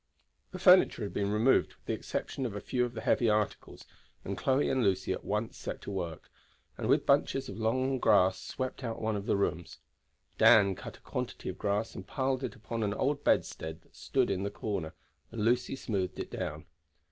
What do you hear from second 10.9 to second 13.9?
a quantity of grass and piled it upon an old bedstead